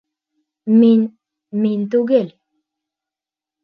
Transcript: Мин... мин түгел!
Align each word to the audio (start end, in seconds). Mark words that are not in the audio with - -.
Мин... 0.77 1.05
мин 1.67 1.87
түгел! 1.97 2.37